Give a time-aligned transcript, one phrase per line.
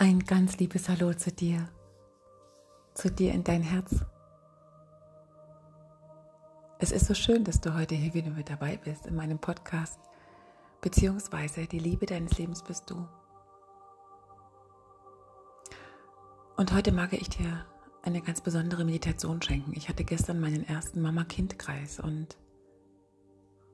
[0.00, 1.68] Ein ganz liebes Hallo zu dir,
[2.94, 3.96] zu dir in dein Herz.
[6.78, 9.98] Es ist so schön, dass du heute hier wieder mit dabei bist in meinem Podcast,
[10.82, 13.08] beziehungsweise die Liebe deines Lebens bist du.
[16.56, 17.66] Und heute mag ich dir
[18.02, 19.72] eine ganz besondere Meditation schenken.
[19.74, 22.36] Ich hatte gestern meinen ersten Mama-Kind-Kreis und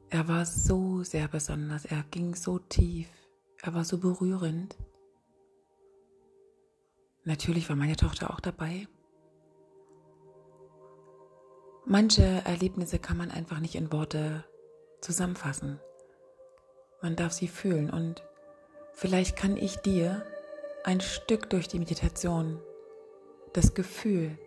[0.08, 3.08] er war so sehr besonders, er ging so tief,
[3.60, 4.74] er war so berührend.
[7.24, 8.86] Natürlich war meine Tochter auch dabei.
[11.86, 14.44] Manche Erlebnisse kann man einfach nicht in Worte
[15.00, 15.80] zusammenfassen.
[17.02, 18.22] Man darf sie fühlen und
[18.92, 20.24] vielleicht kann ich dir
[20.84, 22.58] ein Stück durch die Meditation
[23.52, 24.38] das Gefühl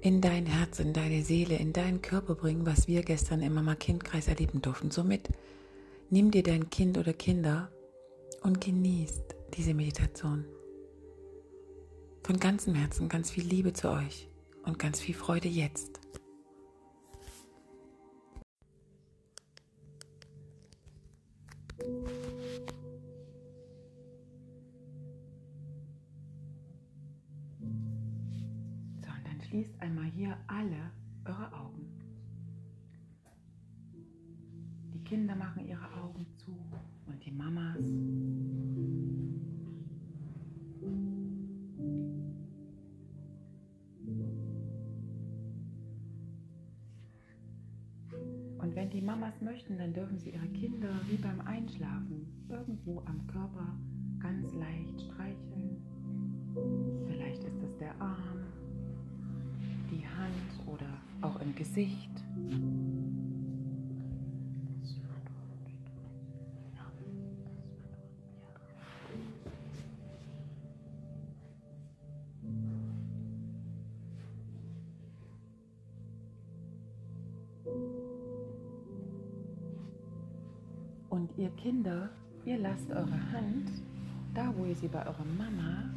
[0.00, 4.28] in dein Herz, in deine Seele, in deinen Körper bringen, was wir gestern im Mama-Kind-Kreis
[4.28, 4.90] erleben durften.
[4.90, 5.28] Somit
[6.10, 7.70] nimm dir dein Kind oder Kinder
[8.42, 10.44] und genießt diese Meditation.
[12.24, 14.28] Von ganzem Herzen ganz viel Liebe zu euch
[14.62, 15.98] und ganz viel Freude jetzt.
[21.78, 21.88] So,
[29.08, 30.92] und dann schließt einmal hier alle
[31.24, 31.88] eure Augen.
[34.94, 36.56] Die Kinder machen ihre Augen zu
[37.06, 37.80] und die Mamas
[48.72, 53.26] Und wenn die Mamas möchten, dann dürfen sie ihre Kinder wie beim Einschlafen irgendwo am
[53.26, 53.78] Körper
[54.18, 55.76] ganz leicht streicheln.
[57.06, 58.46] Vielleicht ist es der Arm,
[59.90, 60.88] die Hand oder
[61.20, 62.24] auch im Gesicht.
[81.12, 82.08] Und ihr Kinder,
[82.46, 83.70] ihr lasst eure Hand,
[84.32, 85.90] da wo ihr sie bei eurer Mama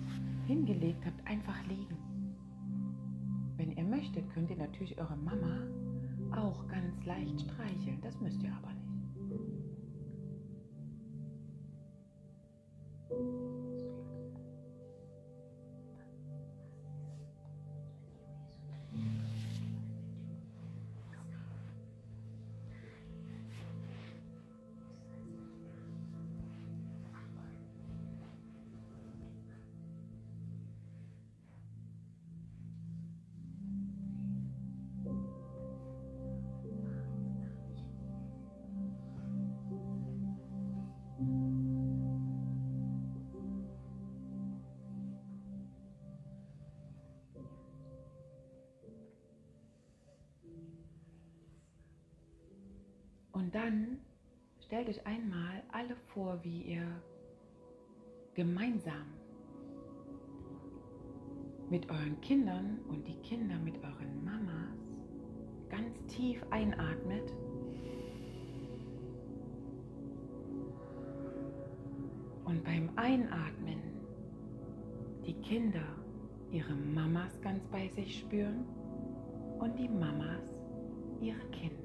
[0.45, 1.95] hingelegt habt, einfach liegen.
[3.55, 5.61] Wenn ihr möchtet, könnt ihr natürlich eure Mama
[6.35, 8.01] auch ganz leicht streicheln.
[8.01, 8.74] Das müsst ihr aber
[53.45, 53.99] Und dann
[54.59, 56.87] stellt euch einmal alle vor, wie ihr
[58.33, 59.05] gemeinsam
[61.69, 64.79] mit euren Kindern und die Kinder mit euren Mamas
[65.69, 67.31] ganz tief einatmet.
[72.45, 73.79] Und beim Einatmen
[75.23, 75.85] die Kinder
[76.49, 78.65] ihre Mamas ganz bei sich spüren
[79.59, 80.51] und die Mamas
[81.21, 81.84] ihre Kinder.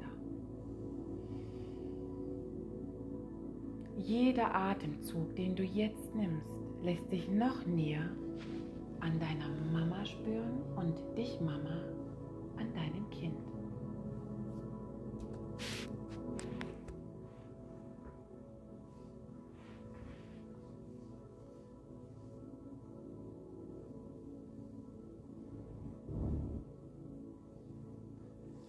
[4.06, 8.08] Jeder Atemzug, den du jetzt nimmst, lässt dich noch näher
[9.00, 11.82] an deiner Mama spüren und dich Mama
[12.56, 13.36] an deinem Kind.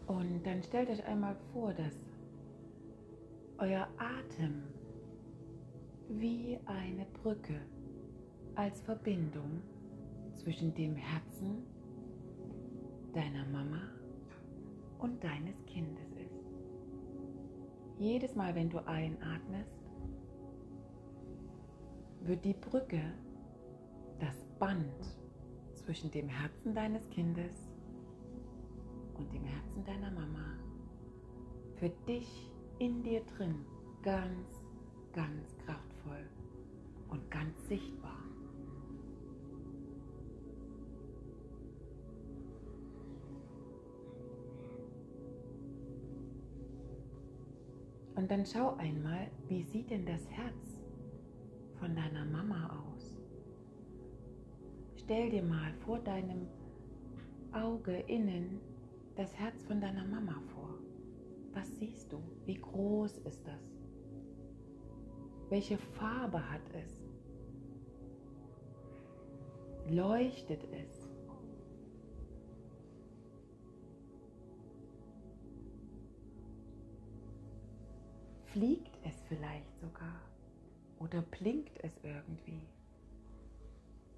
[0.07, 1.95] Und dann stellt euch einmal vor, dass
[3.57, 4.63] euer Atem
[6.21, 7.59] wie eine Brücke
[8.53, 9.59] als Verbindung
[10.35, 11.65] zwischen dem Herzen
[13.11, 13.81] deiner Mama
[14.99, 16.45] und deines Kindes ist.
[17.97, 19.81] Jedes Mal, wenn du einatmest,
[22.21, 23.01] wird die Brücke,
[24.19, 25.17] das Band
[25.73, 27.73] zwischen dem Herzen deines Kindes
[29.15, 30.59] und dem Herzen deiner Mama
[31.77, 33.65] für dich in dir drin
[34.03, 34.63] ganz,
[35.13, 35.90] ganz kraftvoll
[37.09, 38.17] und ganz sichtbar.
[48.15, 50.77] Und dann schau einmal, wie sieht denn das Herz
[51.79, 52.91] von deiner Mama aus?
[55.11, 56.47] stell dir mal vor deinem
[57.51, 58.61] Auge innen
[59.17, 60.69] das Herz von deiner Mama vor.
[61.53, 62.21] Was siehst du?
[62.45, 63.80] Wie groß ist das?
[65.51, 67.03] Welche Farbe hat es?
[69.93, 71.09] Leuchtet es?
[78.45, 80.21] Fliegt es vielleicht sogar?
[80.99, 82.61] Oder blinkt es irgendwie?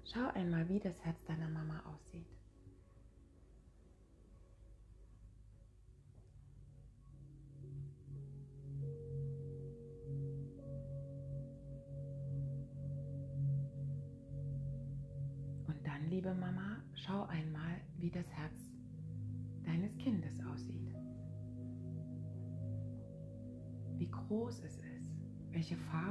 [0.04, 2.28] Schau einmal, wie das Herz deiner Mama aussieht.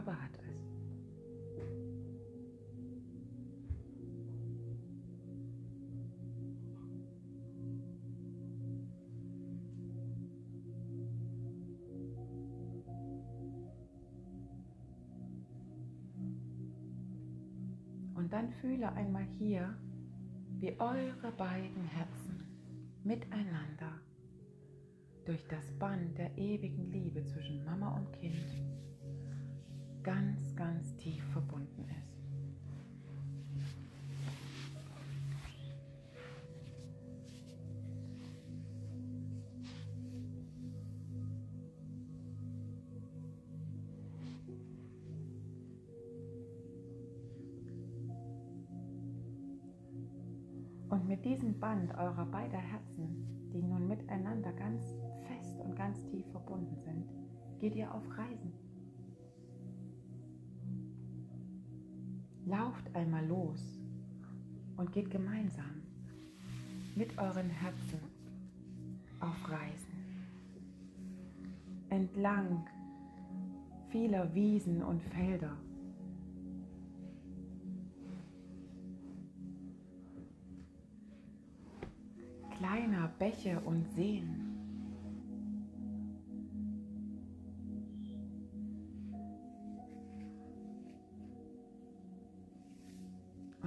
[0.04, 0.44] Farbe hat es.
[18.34, 19.78] dann fühle einmal hier,
[20.60, 22.48] wie eure beiden Herzen
[23.04, 24.00] miteinander
[25.26, 28.64] durch das Band der ewigen Liebe zwischen Mama und Kind
[30.04, 32.04] ganz, ganz tief verbunden ist.
[50.90, 54.84] Und mit diesem Band eurer beider Herzen, die nun miteinander ganz
[55.28, 57.10] fest und ganz tief verbunden sind,
[57.60, 58.63] geht ihr auf Reisen.
[62.74, 63.62] Lauft einmal los
[64.78, 65.84] und geht gemeinsam
[66.96, 68.00] mit euren Herzen
[69.20, 69.94] auf Reisen.
[71.92, 72.66] Entlang
[73.92, 75.56] vieler Wiesen und Felder
[82.58, 84.53] kleiner Bäche und Seen.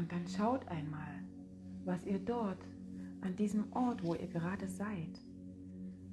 [0.07, 1.25] Und dann schaut einmal,
[1.85, 2.65] was ihr dort
[3.23, 5.21] an diesem Ort, wo ihr gerade seid,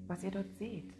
[0.07, 0.95] was ihr dort seht.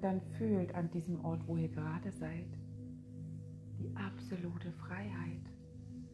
[0.00, 2.48] Dann fühlt an diesem Ort, wo ihr gerade seid,
[3.78, 5.52] die absolute Freiheit,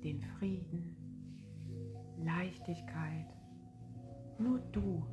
[0.03, 0.97] den Frieden,
[2.19, 3.27] Leichtigkeit.
[4.39, 5.05] Nur du,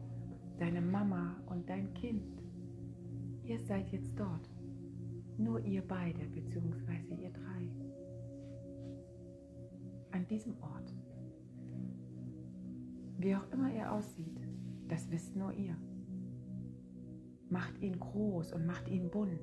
[0.58, 2.42] deine Mama und dein Kind.
[3.44, 4.50] Ihr seid jetzt dort.
[5.38, 7.70] Nur ihr beide, beziehungsweise ihr drei.
[10.12, 10.94] An diesem Ort.
[13.18, 14.48] Wie auch immer er aussieht,
[14.88, 15.76] das wisst nur ihr
[17.54, 19.40] macht ihn groß und macht ihn bunt.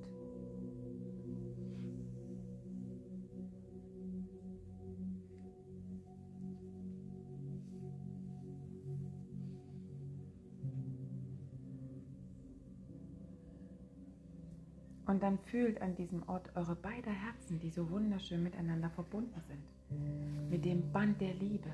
[15.06, 20.50] Und dann fühlt an diesem Ort eure beiden Herzen, die so wunderschön miteinander verbunden sind.
[20.50, 21.70] Mit dem Band der Liebe.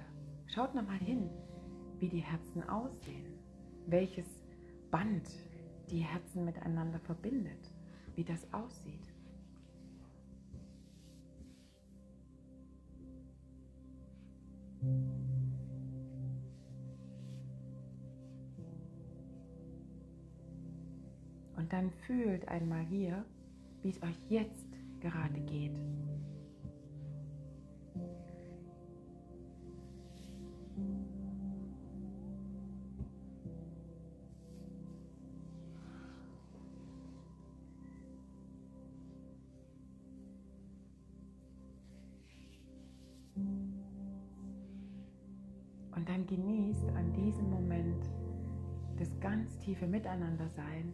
[0.47, 1.28] Schaut nochmal hin,
[1.99, 3.38] wie die Herzen aussehen.
[3.87, 4.26] Welches
[4.90, 5.28] Band
[5.90, 7.73] die Herzen miteinander verbindet,
[8.14, 9.12] wie das aussieht.
[21.57, 23.25] Und dann fühlt einmal hier,
[23.83, 24.69] wie es euch jetzt
[25.00, 25.81] gerade geht.
[49.21, 50.93] Ganz tiefe Miteinandersein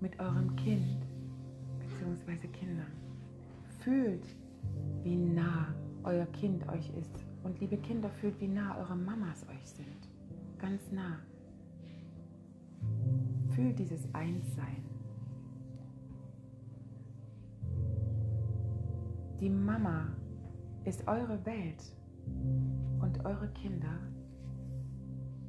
[0.00, 1.06] mit eurem Kind
[1.78, 2.48] bzw.
[2.48, 2.92] Kindern.
[3.80, 4.26] Fühlt,
[5.02, 7.24] wie nah euer Kind euch ist.
[7.42, 10.08] Und liebe Kinder, fühlt, wie nah eure Mamas euch sind.
[10.58, 11.18] Ganz nah.
[13.58, 14.84] fühlt dieses Einssein.
[19.40, 20.06] Die Mama
[20.84, 21.96] ist eure Welt
[23.00, 23.98] und eure Kinder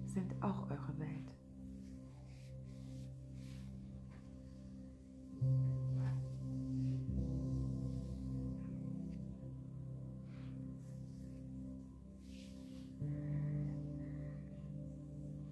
[0.05, 1.28] sind auch eure Welt.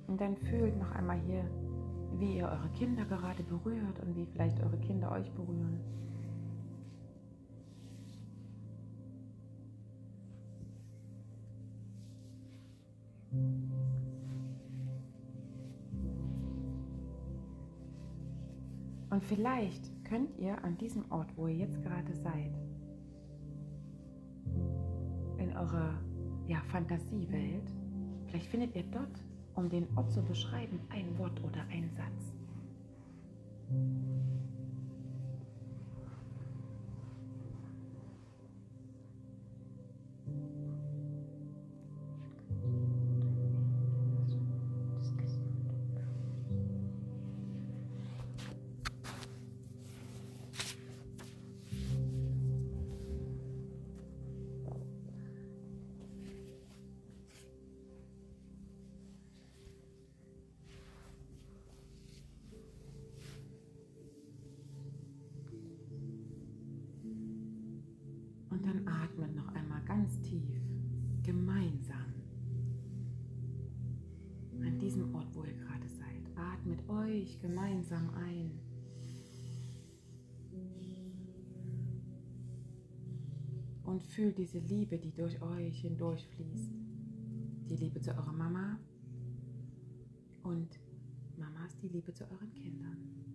[0.07, 1.43] Und dann fühlt noch einmal hier,
[2.17, 5.79] wie ihr eure Kinder gerade berührt und wie vielleicht eure Kinder euch berühren.
[19.17, 22.53] Und vielleicht könnt ihr an diesem Ort, wo ihr jetzt gerade seid,
[25.39, 25.99] in eurer
[26.45, 27.73] ja, Fantasiewelt,
[28.27, 32.31] vielleicht findet ihr dort, um den Ort zu beschreiben, ein Wort oder ein Satz.
[70.07, 70.61] Ganz tief,
[71.21, 72.13] gemeinsam.
[74.61, 76.23] An diesem Ort, wo ihr gerade seid.
[76.35, 78.51] Atmet euch gemeinsam ein.
[83.83, 86.71] Und fühlt diese Liebe, die durch euch hindurchfließt.
[87.69, 88.79] Die Liebe zu eurer Mama
[90.43, 90.79] und
[91.37, 93.26] Mama ist die Liebe zu euren Kindern.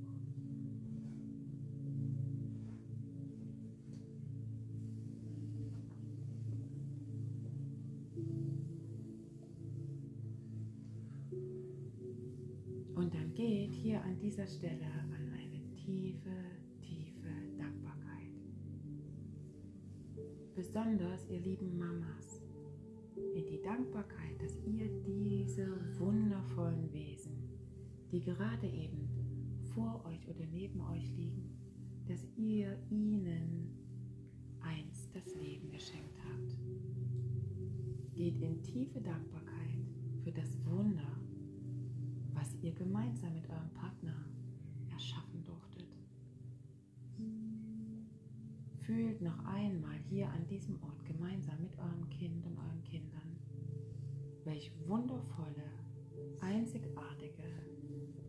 [13.34, 16.28] Geht hier an dieser Stelle an eine tiefe,
[16.82, 18.30] tiefe Dankbarkeit.
[20.54, 22.42] Besonders ihr lieben Mamas,
[23.34, 25.66] in die Dankbarkeit, dass ihr diese
[25.98, 27.32] wundervollen Wesen,
[28.10, 29.08] die gerade eben
[29.74, 31.56] vor euch oder neben euch liegen,
[32.06, 33.70] dass ihr ihnen
[34.60, 36.58] einst das Leben geschenkt habt.
[38.14, 39.88] Geht in tiefe Dankbarkeit
[40.22, 41.21] für das Wunder,
[42.62, 44.14] ihr gemeinsam mit eurem Partner
[44.90, 45.88] erschaffen durftet.
[48.80, 53.36] Fühlt noch einmal hier an diesem Ort gemeinsam mit eurem Kind und euren Kindern,
[54.44, 55.70] welch wundervolle,
[56.40, 57.42] einzigartige,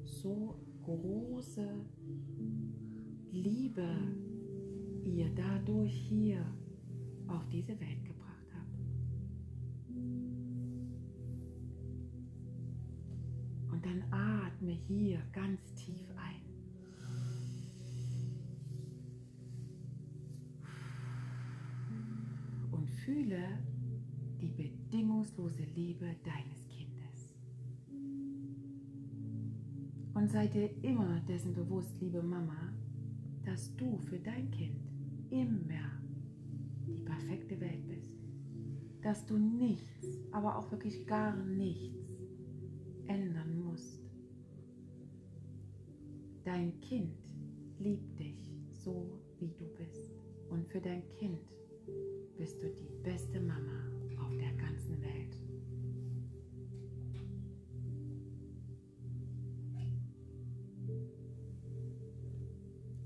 [0.03, 1.85] so große
[3.31, 3.87] Liebe
[5.03, 6.45] ihr dadurch hier
[7.27, 8.02] auf diese Welt
[13.83, 16.41] Dann atme hier ganz tief ein.
[22.71, 23.59] Und fühle
[24.39, 27.35] die bedingungslose Liebe deines Kindes.
[30.13, 32.73] Und sei dir immer dessen bewusst, liebe Mama,
[33.43, 34.79] dass du für dein Kind
[35.29, 35.91] immer
[36.87, 38.15] die perfekte Welt bist.
[39.01, 42.13] Dass du nichts, aber auch wirklich gar nichts
[43.07, 43.62] ändern musst.
[46.43, 47.17] Dein Kind
[47.79, 50.11] liebt dich so, wie du bist.
[50.49, 51.39] Und für dein Kind
[52.37, 53.87] bist du die beste Mama
[54.21, 55.37] auf der ganzen Welt.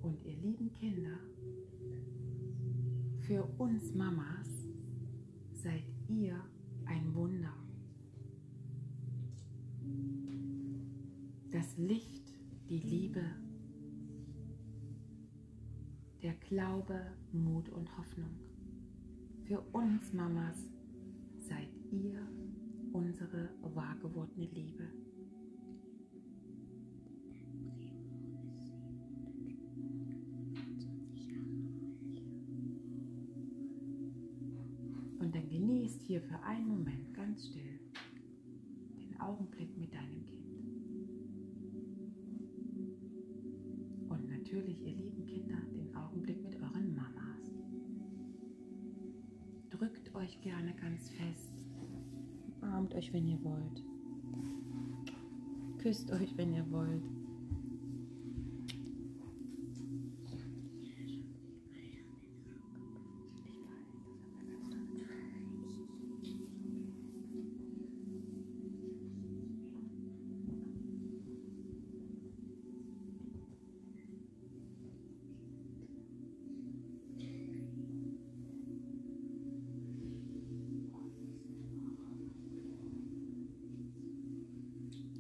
[0.01, 1.19] Und ihr lieben Kinder,
[3.19, 4.56] für uns Mamas
[16.21, 16.99] der Glaube,
[17.31, 18.31] Mut und Hoffnung.
[19.45, 20.69] Für uns Mamas
[21.39, 22.19] seid ihr
[22.91, 24.87] unsere wahrgewordene Liebe.
[35.19, 37.79] Und dann genießt hier für einen Moment ganz still
[38.99, 40.37] den Augenblick mit deinem Kind.
[44.09, 45.56] Und natürlich, ihr lieben Kinder,
[49.77, 51.53] Drückt euch gerne ganz fest.
[52.61, 53.83] Umarmt euch, wenn ihr wollt.
[55.77, 57.03] Küsst euch, wenn ihr wollt.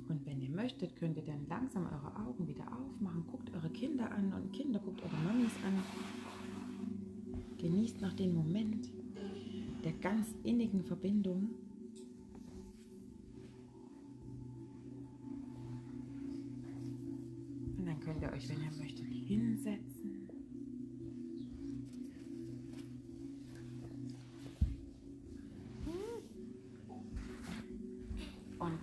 [0.09, 3.25] Und wenn ihr möchtet, könnt ihr dann langsam eure Augen wieder aufmachen.
[3.27, 5.83] Guckt eure Kinder an und Kinder guckt eure Mamis an.
[7.57, 8.89] Genießt noch den Moment
[9.83, 11.49] der ganz innigen Verbindung.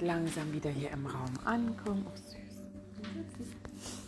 [0.05, 2.07] Langsam wieder hier im Raum ankommen.
[2.07, 4.04] Oh, süß.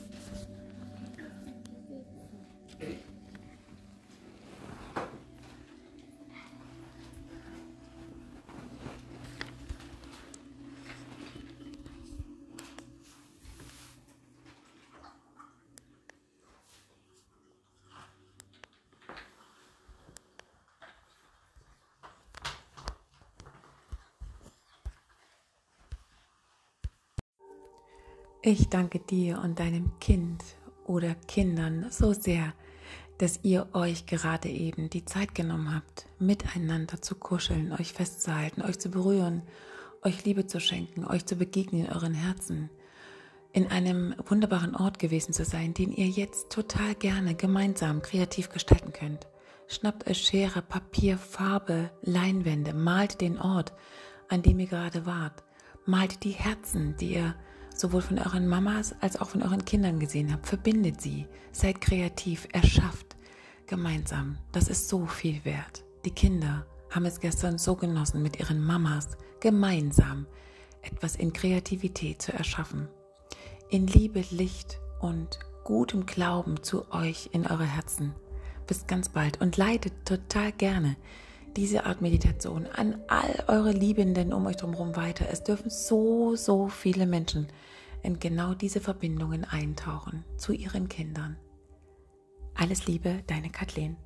[28.49, 30.45] Ich danke dir und deinem Kind
[30.85, 32.55] oder Kindern so sehr,
[33.19, 38.79] dass ihr euch gerade eben die Zeit genommen habt, miteinander zu kuscheln, euch festzuhalten, euch
[38.79, 39.43] zu berühren,
[40.03, 42.71] euch Liebe zu schenken, euch zu begegnen in euren Herzen,
[43.53, 48.93] in einem wunderbaren Ort gewesen zu sein, den ihr jetzt total gerne gemeinsam kreativ gestalten
[48.93, 49.27] könnt.
[49.67, 53.73] Schnappt euch Schere, Papier, Farbe, Leinwände, malt den Ort,
[54.29, 55.43] an dem ihr gerade wart,
[55.85, 57.35] malt die Herzen, die ihr
[57.81, 60.47] sowohl von euren Mamas als auch von euren Kindern gesehen habt.
[60.47, 63.17] Verbindet sie, seid kreativ, erschafft
[63.67, 64.39] gemeinsam.
[64.53, 65.85] Das ist so viel wert.
[66.05, 70.27] Die Kinder haben es gestern so genossen, mit ihren Mamas gemeinsam
[70.83, 72.89] etwas in Kreativität zu erschaffen.
[73.69, 78.15] In Liebe, Licht und gutem Glauben zu euch in eure Herzen.
[78.67, 80.97] Bis ganz bald und leitet total gerne
[81.57, 85.27] diese Art Meditation an all eure Liebenden um euch drumherum weiter.
[85.31, 87.49] Es dürfen so, so viele Menschen
[88.03, 91.37] in genau diese Verbindungen eintauchen zu ihren Kindern.
[92.55, 93.97] Alles Liebe, deine Kathleen.